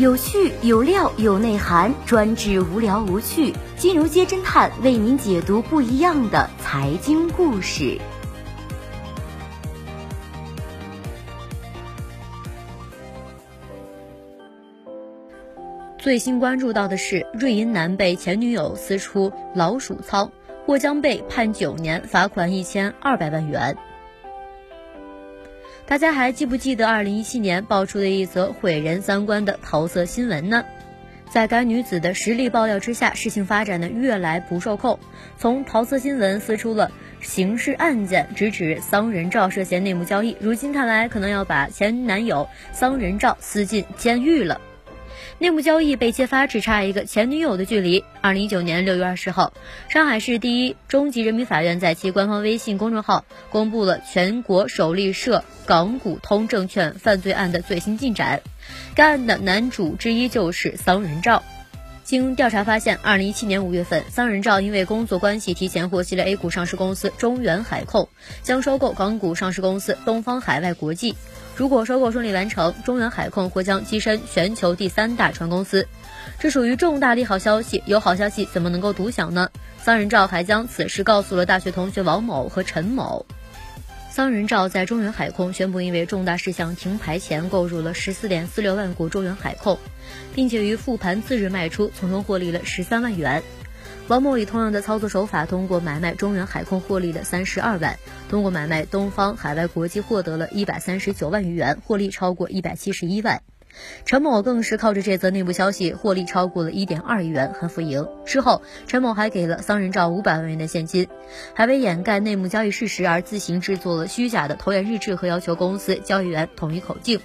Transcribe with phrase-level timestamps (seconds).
[0.00, 3.52] 有趣有料有内涵，专治无聊无趣。
[3.76, 8.00] 金融街侦探为您解读不一样的财经故事。
[15.98, 20.32] 最新关注到的是，瑞银男被前女友撕出老鼠仓，
[20.64, 23.76] 或将被判九年，罚款一千二百万元。
[25.90, 30.64] 大家还记不记得二零一七年爆出的一则毁人三观的桃色新闻呢？
[31.28, 35.00] 在该女子的实力爆料之下，事情发展的越来不受控。
[35.36, 40.36] 从桃色新闻撕出了刑事案件，直指桑仁照涉嫌内幕交易。
[40.38, 44.60] 如今看来，可能要把前男友桑仁照撕进监狱了。
[45.38, 48.04] 内幕交易被揭发，只差一个前女友的距离。
[48.20, 49.52] 二零一九年六月二十号，
[49.88, 58.40] 上海市第一中级人民法院在其官方微信公众号公布了全国首例涉港股通证券犯罪案的最新进展。
[58.94, 61.42] 该案的男主之一就是桑仁照。
[62.10, 68.08] 经调查发现，二零一七年五月份，桑人照因为工作关系提前获悉了 A 股上市公司中原海控
[68.42, 71.14] 将收购港股上市公司东方海外国际。
[71.54, 75.86] 如果收购顺利完成，中原海控或将跻身全球第三大船公司，
[76.40, 77.80] 这属于重大利好消息。
[77.86, 79.48] 有好消息怎么能够独享呢？
[79.80, 83.24] 桑人照还将此事告诉了大学同学王某和陈某。
[84.20, 89.78] 张仁照在中原海控宣布因为重大事项停牌前购入了十四点四六万股中原海控，
[90.34, 93.42] 并且于复盘次日卖出，从中获利了十三万元。
[94.08, 97.98] 王某以同样的操作手法，通过买卖中原海控获利了三十二万，
[98.28, 103.40] 通过买卖东方海外国际获得了一百三十九万余元，获利超过一百七十一万。
[104.04, 108.06] 陈某更是靠着这则内部消息获利超过了一点二亿元，很浮盈。
[108.24, 111.08] 之后，陈某还给了桑仁照五百万元的现金，
[111.54, 117.20] 还为掩盖内幕交易事实而自行制作了虚假的投研日志和要求公司交易员统一口径。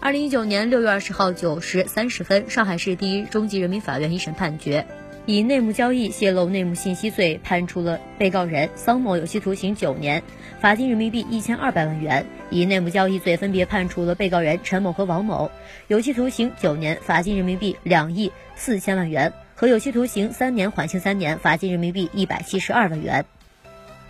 [0.00, 4.86] 二零一九年六月二十号九时三十分，上海市第一中级人民法院一审判决。
[5.26, 10.22] 以内幕交易泄露内幕信息罪判处了被告人桑某有期徒刑九年，
[10.60, 15.50] 罚金人民币一千二百万元；以内幕交易罪分别判处了被告人陈某和王某
[15.88, 23.24] 有期徒刑九年，罚金人民币两亿四千万元和有期徒刑三年，缓刑三年，罚金人民币一百七十二万元。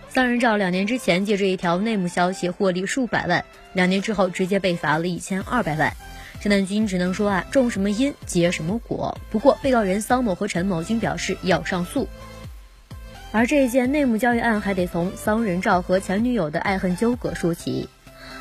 [0.09, 5.93] 桑人照两年之前借这一条内幕消息获利数百万，两年之后直接被罚了一千二百万。
[6.45, 9.17] 陈南军只能说啊，种什么因结什么果。
[9.31, 12.07] 不过，被告人桑某和陈某均表示要上诉。
[13.31, 17.89] 而这一件内幕交易案还得从桑仁照和前女友的爱恨纠葛说起。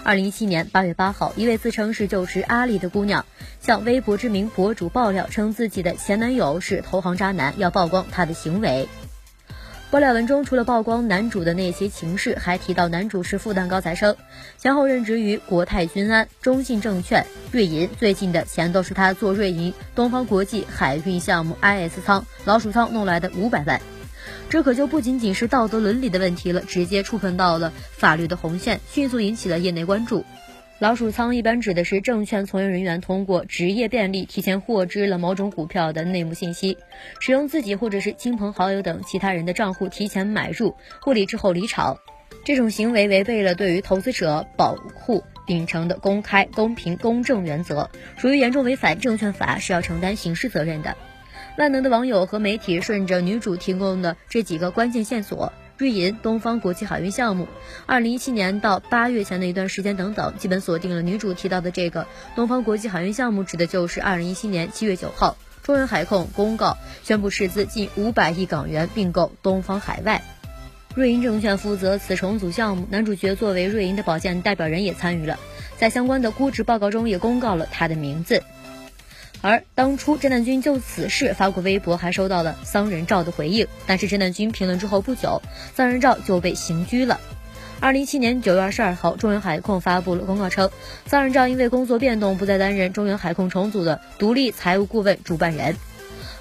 [0.03, 3.25] 二零一七年八月八号，一位自称是就职阿里的姑娘，
[3.63, 8.87] 向微博知名博主爆料称自己的前男友是投行渣男，要曝光他的行为。
[9.95, 14.17] 爆料文中除了曝光男主的那些情事，还提到男主是复旦高材生，
[14.59, 23.81] 前后任职于国泰君安、中信证券、瑞银，最近的钱都是他做瑞银东方国际海运项目 IS 仓老鼠仓弄来的五百万，
[24.51, 30.25] 这可就不仅仅是道德伦理的问题了，直接触碰到了法律的红线，迅速引起了业内关注。
[30.85, 36.77] 老鼠仓一般指的是证券从业人员通过职业便利提前获知了某种股票的内幕信息，
[37.21, 41.97] 使用自己或者是亲朋好友等其他人的账户提前买入，获利之后离场。
[42.45, 50.95] 这种行为违背了对于投资者保护秉承的公开、公平、公正原则，属于严重违反证券法，是要承担刑事责任的。
[51.57, 55.51] 万能的网友和媒体顺着女主提供的这几个关键线索。
[55.77, 57.49] 瑞银东方国际海运项目，
[57.87, 70.23] 二零一七年到八月前的一段时间等等，基本锁定了女主提到的这个东方国际海运项目，指的就是二零一七年七月九号，中原海控公告宣布斥资近五百亿港元并购东方海外。
[70.95, 75.41] 瑞银证券负责此重组项目，男主角作为瑞银的保荐代表人也参与了，
[75.77, 78.45] 在相关的估值报告中也公告了他的名字。
[79.45, 83.67] 而当初真南军就此事发过微博，还收到了桑仁照的回应。
[83.87, 85.43] 但是真南军评论之后不久，
[85.75, 87.21] 桑仁照就被刑拘了。
[87.79, 90.71] 二零一七年九月二十二号，中原海控发布了公告称，
[91.05, 95.77] 桑仁照因为工作变动，不再担任中原海控重组的独立财务顾问主办人。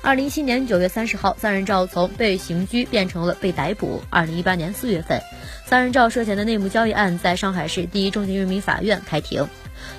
[0.06, 4.04] 二零一七年九月三十号，桑人照从被刑拘变成了被逮捕。
[4.10, 5.22] 二零一八年四月份，
[5.66, 9.48] 桑人照涉嫌的内幕交易案在上海市第一中级人民法院开庭。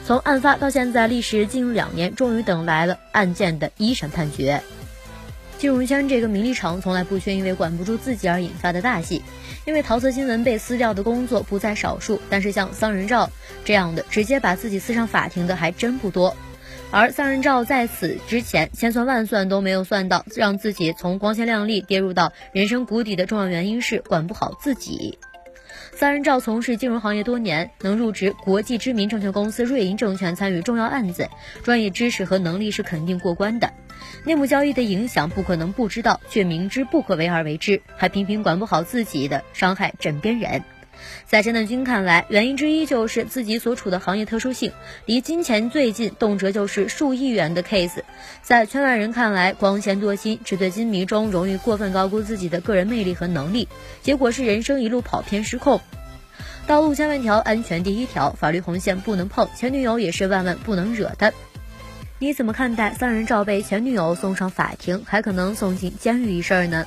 [0.05, 4.63] 从案发到现在，历时近两年，终于等来了案件的一审判决。
[5.57, 9.23] 金融圈这个名利场从来不缺因为管不住自己而引发的大戏，
[9.65, 13.31] 因为桃色新闻被撕掉的工作不在少数，但是像桑人照
[13.65, 16.37] 这样的直接把自己撕上法庭的还真不多。
[16.95, 25.19] 而三人照在此之前千算万算都没有算到，让自己从光鲜亮丽跌入到人生谷底的重要原因是管不好自己。
[25.93, 31.29] 三人赵从事金融行业多年，能入职国际知名证券公司瑞银证券参与重要案子，
[31.65, 33.69] 专业知识和能力是肯定过关的。
[34.25, 40.63] 内幕交易的影响不可能不知道，却明知不可为而为之，还频频管不好自己的，伤害枕边人。
[41.27, 44.73] 在陈南军看来，原因之一就是自己所处的行业特殊性，
[45.07, 48.03] 离金钱最近，动辄就是数亿元的 case。
[48.43, 53.69] 在圈外人看来，光鲜多金，只对金迷中容易过分高估自己的个人魅力和能力，
[54.03, 55.81] 结果是人生一路跑偏失控。
[56.67, 61.35] 道路千万条，安全第一条，法律红线不能碰，前女友也是万万不能惹的。
[62.21, 66.87] 你怎么看待三人照被前女友送上法庭，还可能送进监狱一事儿呢？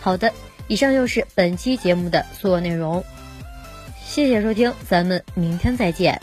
[0.00, 0.32] 好的。
[0.68, 3.02] 以上就是本期节目的所有内容，
[4.04, 6.20] 谢谢收听，咱们明天再见。